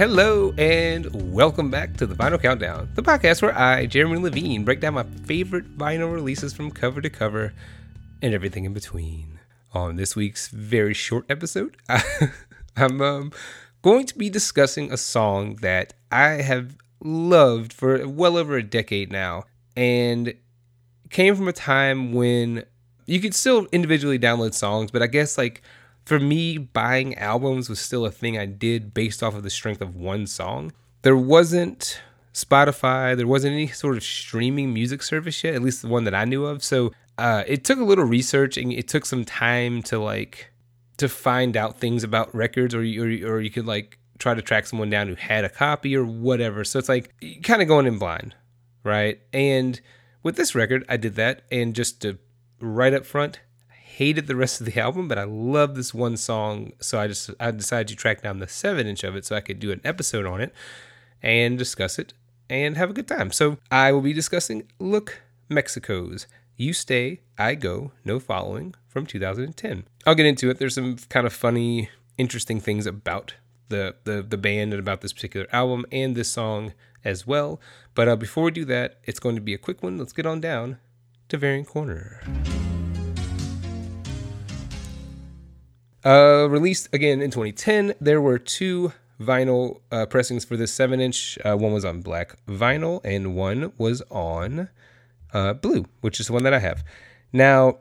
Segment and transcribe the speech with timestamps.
[0.00, 4.80] Hello and welcome back to the Vinyl Countdown, the podcast where I, Jeremy Levine, break
[4.80, 7.52] down my favorite vinyl releases from cover to cover
[8.22, 9.38] and everything in between.
[9.74, 11.76] On this week's very short episode,
[12.78, 13.32] I'm um,
[13.82, 19.12] going to be discussing a song that I have loved for well over a decade
[19.12, 19.44] now
[19.76, 20.32] and
[21.10, 22.64] came from a time when
[23.04, 25.60] you could still individually download songs, but I guess like
[26.10, 29.80] for me, buying albums was still a thing I did based off of the strength
[29.80, 30.72] of one song.
[31.02, 32.00] There wasn't
[32.34, 36.14] Spotify, there wasn't any sort of streaming music service yet, at least the one that
[36.16, 36.64] I knew of.
[36.64, 40.50] So uh, it took a little research and it took some time to like
[40.96, 44.42] to find out things about records, or you, or, or you could like try to
[44.42, 46.64] track someone down who had a copy or whatever.
[46.64, 48.34] So it's like kind of going in blind,
[48.82, 49.20] right?
[49.32, 49.80] And
[50.24, 52.18] with this record, I did that, and just to
[52.58, 53.38] right up front,
[54.00, 56.72] hated the rest of the album, but I love this one song.
[56.80, 59.42] So I just I decided to track down the seven inch of it so I
[59.42, 60.54] could do an episode on it
[61.22, 62.14] and discuss it
[62.48, 63.30] and have a good time.
[63.30, 69.84] So I will be discussing Look Mexico's You Stay, I Go, No Following from 2010.
[70.06, 70.58] I'll get into it.
[70.58, 73.34] There's some kind of funny, interesting things about
[73.68, 76.72] the the, the band and about this particular album and this song
[77.04, 77.60] as well.
[77.94, 79.98] But uh, before we do that, it's going to be a quick one.
[79.98, 80.78] Let's get on down
[81.28, 82.22] to Variant Corner.
[86.04, 91.38] Uh, released again in 2010, there were two vinyl uh, pressings for this 7 inch.
[91.44, 94.68] Uh, one was on black vinyl, and one was on
[95.32, 96.82] uh, blue, which is the one that I have.
[97.32, 97.78] Now,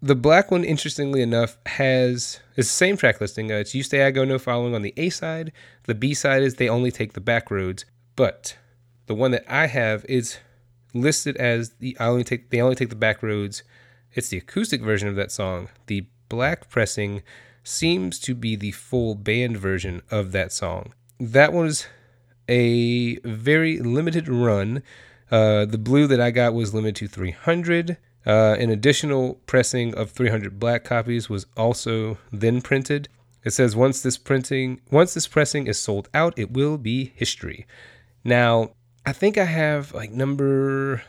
[0.00, 3.50] the black one, interestingly enough, has it's the same track listing.
[3.50, 5.52] Uh, it's "You Stay, I Go, No Following" on the A side.
[5.84, 8.56] The B side is "They Only Take the Back Roads." But
[9.06, 10.38] the one that I have is
[10.94, 13.64] listed as the "I Only Take They Only Take the Back Roads."
[14.14, 15.68] It's the acoustic version of that song.
[15.86, 17.22] The black pressing
[17.62, 20.94] seems to be the full band version of that song.
[21.20, 21.86] That was
[22.48, 24.82] a very limited run.
[25.30, 27.98] Uh, the blue that I got was limited to 300.
[28.26, 33.08] Uh, an additional pressing of 300 black copies was also then printed.
[33.44, 37.66] It says once this printing, once this pressing is sold out, it will be history.
[38.24, 38.72] Now,
[39.06, 41.02] I think I have like number,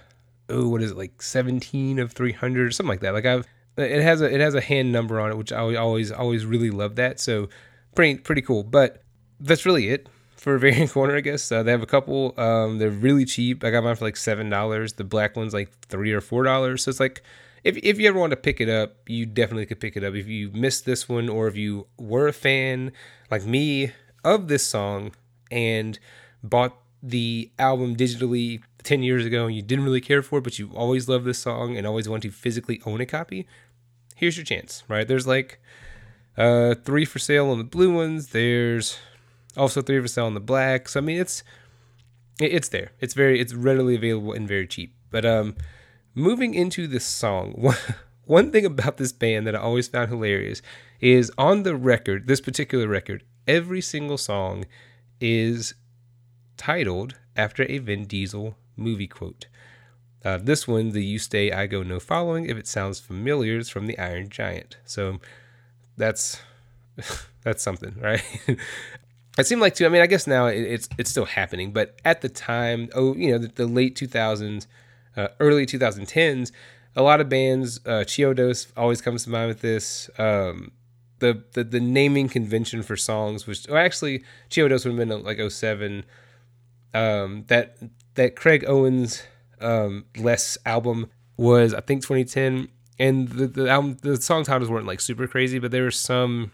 [0.47, 3.13] oh, what is it, like 17 of 300 or something like that.
[3.13, 3.47] Like I've
[3.81, 6.69] it has a it has a hand number on it, which I always always really
[6.71, 7.19] love that.
[7.19, 7.49] So
[7.95, 8.63] pretty pretty cool.
[8.63, 9.03] But
[9.39, 11.51] that's really it for Variant Corner, I guess.
[11.51, 12.33] Uh, they have a couple.
[12.39, 13.63] Um, they're really cheap.
[13.63, 14.93] I got mine for like seven dollars.
[14.93, 16.83] The black one's like three or four dollars.
[16.83, 17.21] So it's like
[17.63, 20.13] if if you ever want to pick it up, you definitely could pick it up.
[20.13, 22.91] If you missed this one, or if you were a fan
[23.29, 23.91] like me
[24.23, 25.13] of this song
[25.51, 25.99] and
[26.43, 30.59] bought the album digitally 10 years ago and you didn't really care for it, but
[30.59, 33.47] you always loved this song and always want to physically own a copy,
[34.19, 35.07] here's your chance, right?
[35.07, 35.59] There's like
[36.37, 38.27] uh, three for sale on the blue ones.
[38.27, 38.99] There's
[39.55, 40.89] also three for sale on the black.
[40.89, 41.43] So I mean, it's
[42.39, 42.91] it's there.
[42.99, 44.93] It's very it's readily available and very cheap.
[45.09, 45.55] But um,
[46.13, 47.77] moving into this song, one,
[48.25, 50.61] one thing about this band that I always found hilarious
[50.99, 54.65] is on the record, this particular record, every single song
[55.21, 55.73] is
[56.57, 59.47] titled after a Vin Diesel movie quote.
[60.23, 63.69] Uh, this one, the You Stay, I Go, No Following, if it sounds familiar, is
[63.69, 64.77] from the Iron Giant.
[64.85, 65.19] So
[65.97, 66.41] that's
[67.43, 68.23] that's something, right?
[69.37, 69.85] it seemed like too.
[69.85, 73.15] I mean, I guess now it, it's it's still happening, but at the time, oh,
[73.15, 74.67] you know, the, the late 2000s,
[75.15, 76.51] uh, early 2010s,
[76.95, 80.09] a lot of bands, uh, Chiodos always comes to mind with this.
[80.17, 80.71] Um,
[81.19, 85.39] the, the the naming convention for songs which well, actually Chiodos would have been like
[85.51, 86.05] 07.
[86.93, 87.77] Um, that
[88.15, 89.23] that Craig Owens
[89.61, 92.67] um, Less album was I think 2010,
[92.99, 96.51] and the the album the song titles weren't like super crazy, but there were some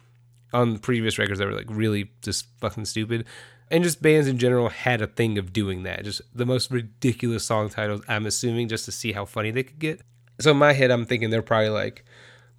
[0.53, 3.25] on previous records that were like really just fucking stupid.
[3.71, 6.03] And just bands in general had a thing of doing that.
[6.03, 9.79] Just the most ridiculous song titles, I'm assuming, just to see how funny they could
[9.79, 10.01] get.
[10.39, 12.05] So in my head, I'm thinking they're probably like,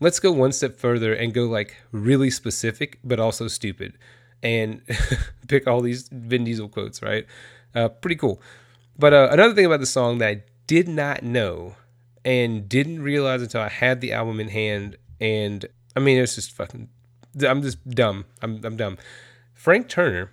[0.00, 3.96] let's go one step further and go like really specific, but also stupid.
[4.42, 4.82] And
[5.48, 7.24] pick all these Vin Diesel quotes, right?
[7.74, 8.40] Uh, pretty cool.
[8.98, 11.76] But uh, another thing about the song that I did not know
[12.24, 15.64] and didn't realize until I had the album in hand, and
[15.94, 16.88] I mean, it's just fucking.
[17.46, 18.24] I'm just dumb.
[18.42, 18.96] I'm I'm dumb.
[19.52, 20.30] Frank Turner,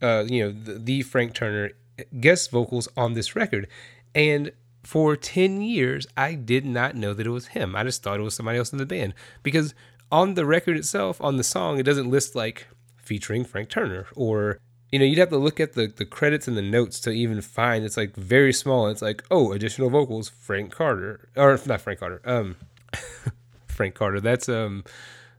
[0.00, 1.72] uh, you know, the, the Frank Turner
[2.20, 3.68] guest vocals on this record,
[4.14, 4.52] and
[4.86, 7.74] for 10 years, I did not know that it was him.
[7.74, 9.74] I just thought it was somebody else in the band because
[10.12, 14.60] on the record itself, on the song, it doesn't list like featuring Frank Turner or
[14.90, 17.40] you know, you'd have to look at the, the credits and the notes to even
[17.40, 18.88] find it's like very small.
[18.88, 21.28] It's like, oh, additional vocals, Frank Carter.
[21.36, 22.20] Or not Frank Carter.
[22.24, 22.56] Um
[23.66, 24.20] Frank Carter.
[24.20, 24.84] That's um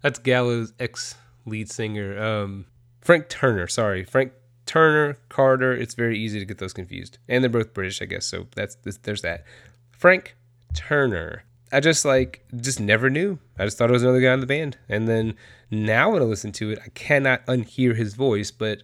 [0.01, 1.15] that's Gallows ex
[1.45, 2.21] lead singer.
[2.21, 2.65] Um
[3.01, 4.03] Frank Turner, sorry.
[4.03, 4.33] Frank
[4.65, 5.73] Turner, Carter.
[5.73, 8.25] It's very easy to get those confused, and they're both British, I guess.
[8.25, 9.45] So that's there's that.
[9.91, 10.35] Frank
[10.75, 11.43] Turner.
[11.71, 13.39] I just like just never knew.
[13.57, 15.35] I just thought it was another guy in the band, and then
[15.71, 18.51] now when I listen to it, I cannot unhear his voice.
[18.51, 18.83] But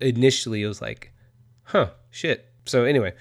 [0.00, 1.12] initially, it was like,
[1.64, 2.46] huh, shit.
[2.66, 3.14] So anyway,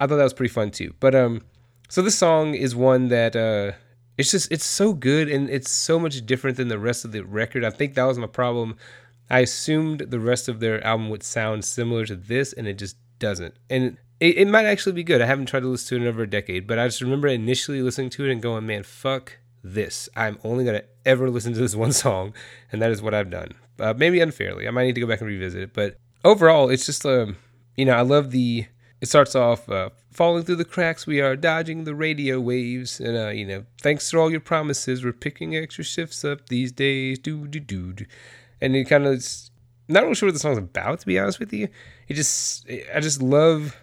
[0.00, 0.94] I thought that was pretty fun too.
[1.00, 1.42] But um,
[1.88, 3.72] so this song is one that uh,
[4.18, 7.24] it's just it's so good and it's so much different than the rest of the
[7.24, 7.64] record.
[7.64, 8.76] I think that was my problem.
[9.30, 12.96] I assumed the rest of their album would sound similar to this, and it just
[13.18, 13.54] doesn't.
[13.70, 15.22] And it, it might actually be good.
[15.22, 17.28] I haven't tried to listen to it in over a decade, but I just remember
[17.28, 20.08] initially listening to it and going, man, fuck this.
[20.14, 22.34] I'm only going to ever listen to this one song,
[22.70, 23.54] and that is what I've done.
[23.78, 24.68] Uh, maybe unfairly.
[24.68, 27.36] I might need to go back and revisit it, but overall, it's just, um,
[27.76, 28.66] you know, I love the.
[29.00, 31.06] It starts off uh, falling through the cracks.
[31.06, 35.04] We are dodging the radio waves, and uh, you know, thanks for all your promises.
[35.04, 37.18] We're picking extra shifts up these days.
[37.18, 37.94] Do do do,
[38.60, 39.24] and it kind of
[39.88, 41.00] not really sure what the song's about.
[41.00, 41.68] To be honest with you,
[42.06, 43.76] it just I just love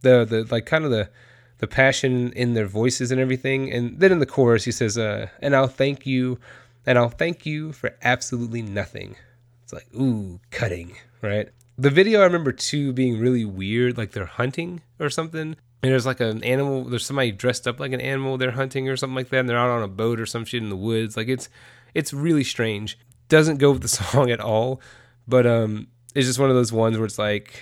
[0.00, 1.10] the the like kind of the
[1.58, 3.70] the passion in their voices and everything.
[3.72, 6.38] And then in the chorus, he says, uh, "And I'll thank you,
[6.86, 9.16] and I'll thank you for absolutely nothing."
[9.62, 11.48] It's like, ooh, cutting, right?
[11.76, 15.56] The video I remember too being really weird, like they're hunting or something.
[15.82, 18.96] And there's like an animal, there's somebody dressed up like an animal they're hunting or
[18.96, 21.16] something like that, and they're out on a boat or some shit in the woods.
[21.16, 21.48] Like it's
[21.94, 22.98] it's really strange.
[23.28, 24.80] Doesn't go with the song at all,
[25.26, 27.60] but um it's just one of those ones where it's like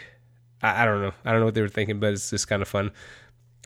[0.62, 1.12] I, I don't know.
[1.25, 2.93] I don't know what they were thinking, but it's just kind of fun.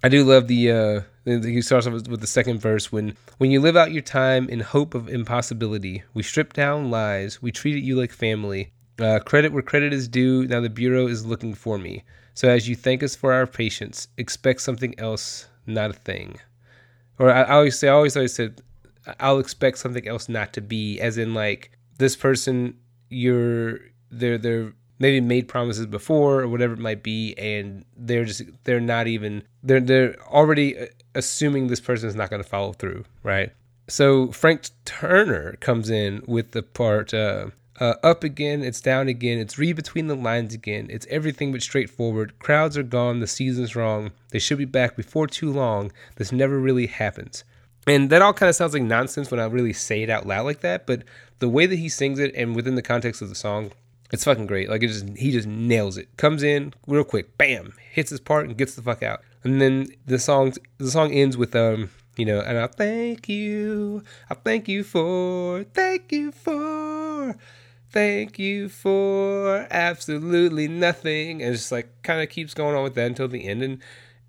[0.02, 3.60] I do love the uh he starts off with the second verse when when you
[3.60, 7.96] live out your time in hope of impossibility we strip down lies we treated you
[7.96, 8.70] like family
[9.00, 10.46] uh, credit where credit is due.
[10.46, 12.04] Now the bureau is looking for me.
[12.34, 16.38] So as you thank us for our patience expect something else not a thing.
[17.19, 18.60] Or I, I always say I always always said
[19.20, 21.00] I'll expect something else not to be.
[21.00, 22.76] As in like this person
[23.08, 28.42] you're they're they're maybe made promises before or whatever it might be and they're just
[28.64, 32.72] they're not even they're they're already uh, assuming this person is not going to follow
[32.72, 33.52] through right?
[33.88, 37.49] So frank turner comes in with the part uh,
[37.81, 41.62] uh, up again it's down again it's read between the lines again it's everything but
[41.62, 46.32] straightforward crowds are gone the season's wrong they should be back before too long this
[46.32, 47.44] never really happens
[47.87, 50.44] and that all kind of sounds like nonsense when i really say it out loud
[50.44, 51.02] like that but
[51.38, 53.70] the way that he sings it and within the context of the song
[54.12, 54.70] it's fucking great.
[54.70, 56.17] Like it just he just nails it.
[56.17, 59.20] Comes in real quick, bam, hits his part and gets the fuck out.
[59.43, 64.02] And then the song the song ends with um you know, and I thank you,
[64.31, 67.37] I thank you for, thank you for,
[67.90, 73.06] thank you for absolutely nothing, and just like kind of keeps going on with that
[73.06, 73.82] until the end, and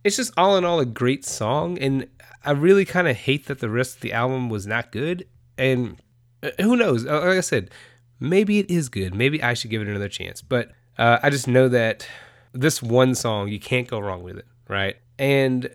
[0.03, 2.07] it's just all in all a great song, and
[2.43, 5.27] I really kind of hate that the rest of the album was not good,
[5.57, 5.97] and
[6.43, 7.05] uh, who knows?
[7.05, 7.71] Uh, like I said,
[8.19, 9.13] maybe it is good.
[9.13, 10.41] Maybe I should give it another chance.
[10.41, 12.07] But uh, I just know that
[12.53, 14.95] this one song, you can't go wrong with it, right?
[15.19, 15.69] And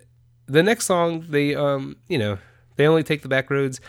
[0.47, 2.37] the next song, they, um, you know,
[2.75, 3.79] they only take the back roads.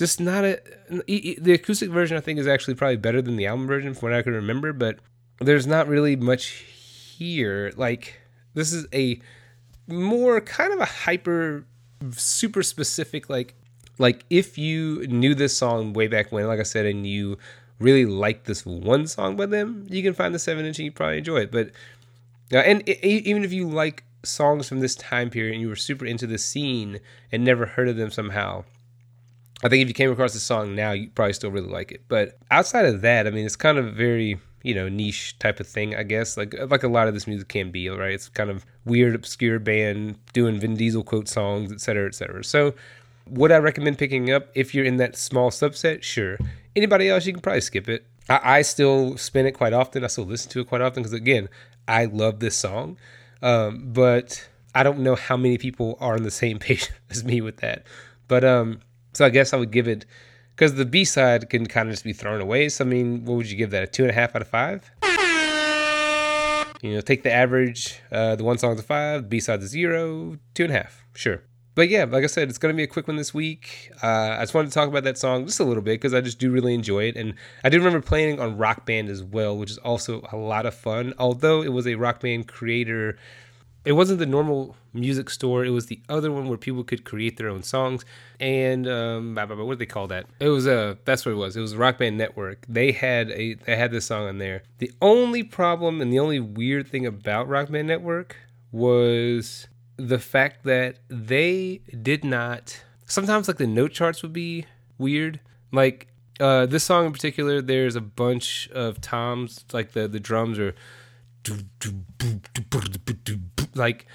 [0.00, 0.58] Just not a.
[0.88, 4.18] The acoustic version, I think, is actually probably better than the album version from what
[4.18, 4.98] I can remember, but
[5.40, 6.46] there's not really much
[7.18, 7.70] here.
[7.76, 8.18] Like,
[8.54, 9.20] this is a
[9.86, 11.66] more kind of a hyper,
[12.12, 13.54] super specific, like,
[13.98, 17.36] like if you knew this song way back when, like I said, and you
[17.78, 20.92] really like this one song by them, you can find the seven inch and you
[20.92, 21.52] probably enjoy it.
[21.52, 21.72] But
[22.54, 25.76] uh, and it, even if you like songs from this time period and you were
[25.76, 28.64] super into the scene and never heard of them somehow,
[29.62, 32.02] I think if you came across the song now, you probably still really like it.
[32.08, 35.66] But outside of that, I mean, it's kind of very you know niche type of
[35.66, 36.36] thing, I guess.
[36.36, 38.12] Like like a lot of this music can be, right?
[38.12, 42.44] It's kind of weird, obscure band doing Vin Diesel quote songs, et cetera, et cetera.
[42.44, 42.74] So
[43.30, 46.02] would I recommend picking up if you're in that small subset?
[46.02, 46.38] Sure.
[46.74, 48.06] Anybody else, you can probably skip it.
[48.28, 50.04] I, I still spin it quite often.
[50.04, 51.48] I still listen to it quite often because, again,
[51.86, 52.98] I love this song.
[53.42, 57.40] Um, but I don't know how many people are on the same page as me
[57.40, 57.86] with that.
[58.28, 58.80] But um,
[59.12, 60.06] so I guess I would give it
[60.54, 62.68] because the B side can kind of just be thrown away.
[62.68, 63.82] So I mean, what would you give that?
[63.82, 64.90] A two and a half out of five?
[66.82, 68.00] You know, take the average.
[68.10, 71.04] Uh, the one song's a five, B side's a zero, two and a half.
[71.14, 71.42] Sure
[71.74, 73.90] but yeah, like I said, it's going to be a quick one this week.
[74.02, 76.20] Uh, I just wanted to talk about that song just a little bit because I
[76.20, 77.16] just do really enjoy it.
[77.16, 80.66] And I do remember playing on Rock Band as well, which is also a lot
[80.66, 81.14] of fun.
[81.18, 83.16] Although it was a Rock Band creator,
[83.84, 85.64] it wasn't the normal music store.
[85.64, 88.04] It was the other one where people could create their own songs.
[88.38, 90.26] And um, what do they call that?
[90.38, 91.56] It was a that's what it was.
[91.56, 92.64] It was Rock Band Network.
[92.68, 94.62] They had a they had this song on there.
[94.78, 98.36] The only problem and the only weird thing about Rock Band Network
[98.70, 104.64] was the fact that they did not sometimes like the note charts would be
[104.96, 105.40] weird
[105.72, 106.06] like
[106.38, 110.74] uh, this song in particular there's a bunch of toms like the the drums are
[113.74, 114.06] like,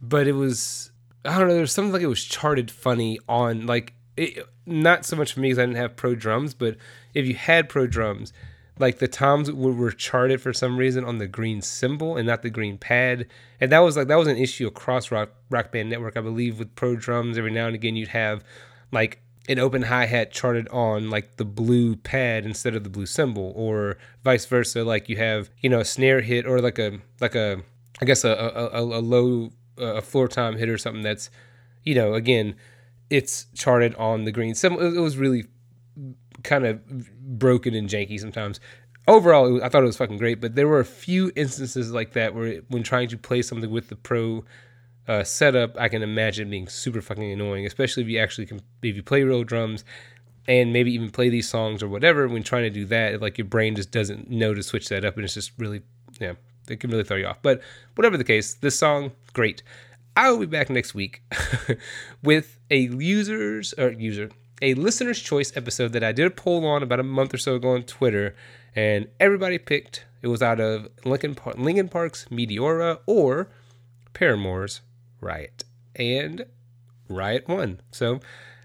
[0.00, 0.90] but it was
[1.24, 1.54] I don't know.
[1.54, 5.48] There's something like it was charted funny on like it, not so much for me
[5.48, 6.76] because I didn't have pro drums, but
[7.14, 8.32] if you had pro drums,
[8.78, 12.42] like the toms were, were charted for some reason on the green cymbal and not
[12.42, 13.26] the green pad,
[13.60, 16.58] and that was like that was an issue across Rock Rock Band Network, I believe,
[16.58, 17.38] with pro drums.
[17.38, 18.44] Every now and again, you'd have
[18.92, 23.06] like an open hi hat charted on like the blue pad instead of the blue
[23.06, 24.84] cymbal, or vice versa.
[24.84, 27.62] Like you have you know a snare hit or like a like a
[28.00, 31.30] I guess a a, a, low a floor time hit or something that's
[31.82, 32.54] you know again
[33.10, 34.80] it's charted on the green cymbal.
[34.80, 35.44] It was really
[36.42, 36.80] kind of
[37.38, 38.60] broken and janky sometimes.
[39.06, 42.14] Overall, was, I thought it was fucking great, but there were a few instances like
[42.14, 44.44] that where when trying to play something with the pro
[45.06, 48.96] uh, setup, I can imagine being super fucking annoying, especially if you actually can, if
[48.96, 49.84] you play real drums
[50.46, 52.28] and maybe even play these songs or whatever.
[52.28, 55.16] When trying to do that, like your brain just doesn't know to switch that up,
[55.16, 55.82] and it's just really,
[56.20, 56.34] yeah,
[56.68, 57.38] it can really throw you off.
[57.42, 57.60] But
[57.94, 59.62] whatever the case, this song, great.
[60.16, 61.22] I will be back next week
[62.22, 64.30] with a users or user
[64.62, 67.56] a listener's choice episode that I did a poll on about a month or so
[67.56, 68.34] ago on Twitter,
[68.74, 70.06] and everybody picked.
[70.22, 73.48] It was out of Lincoln Linkin Park's Meteora or
[74.14, 74.80] Paramore's
[75.24, 75.64] Riot,
[75.96, 76.46] and
[77.08, 77.80] Riot won.
[77.90, 78.20] So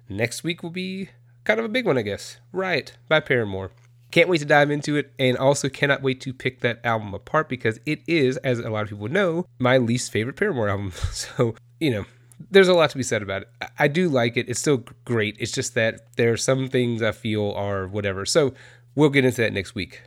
[0.08, 1.10] next week will be
[1.46, 2.38] kind of a big one, I guess.
[2.52, 3.72] Riot by Paramore.
[4.12, 7.48] Can't wait to dive into it, and also cannot wait to pick that album apart
[7.48, 10.92] because it is, as a lot of people know, my least favorite Paramore album.
[11.12, 12.06] So, you know,
[12.52, 13.50] there's a lot to be said about it.
[13.78, 14.50] I do like it.
[14.50, 15.36] It's still great.
[15.40, 18.26] It's just that there are some things I feel are whatever.
[18.26, 18.54] So
[18.96, 20.02] we'll get into that next week.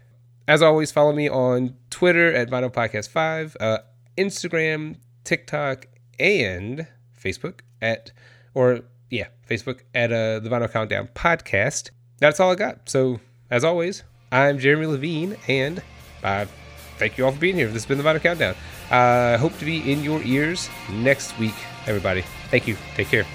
[0.48, 3.78] As always, follow me on Twitter at Vinyl Podcast 5, uh,
[4.18, 5.86] Instagram, TikTok,
[6.22, 6.86] and
[7.20, 8.12] Facebook at,
[8.54, 11.90] or yeah, Facebook at uh, the Vinyl Countdown Podcast.
[12.18, 12.88] That's all I got.
[12.88, 15.82] So as always, I'm Jeremy Levine, and
[16.22, 16.46] uh,
[16.98, 17.66] thank you all for being here.
[17.66, 18.54] This has been the Vinyl Countdown.
[18.90, 21.54] I uh, hope to be in your ears next week,
[21.86, 22.22] everybody.
[22.50, 22.76] Thank you.
[22.94, 23.26] Take care.